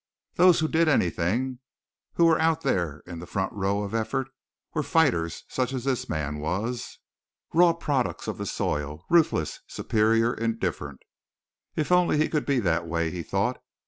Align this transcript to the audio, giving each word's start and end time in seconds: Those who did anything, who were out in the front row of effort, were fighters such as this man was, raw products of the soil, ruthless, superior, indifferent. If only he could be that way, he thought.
Those 0.33 0.61
who 0.61 0.67
did 0.67 0.87
anything, 0.87 1.59
who 2.13 2.25
were 2.25 2.39
out 2.39 2.65
in 2.65 3.19
the 3.19 3.27
front 3.27 3.53
row 3.53 3.83
of 3.83 3.93
effort, 3.93 4.29
were 4.73 4.81
fighters 4.81 5.43
such 5.47 5.73
as 5.73 5.83
this 5.83 6.09
man 6.09 6.39
was, 6.39 6.97
raw 7.53 7.73
products 7.73 8.27
of 8.27 8.39
the 8.39 8.47
soil, 8.47 9.05
ruthless, 9.11 9.59
superior, 9.67 10.33
indifferent. 10.33 11.01
If 11.75 11.91
only 11.91 12.17
he 12.17 12.29
could 12.29 12.47
be 12.47 12.57
that 12.61 12.87
way, 12.87 13.11
he 13.11 13.21
thought. 13.21 13.61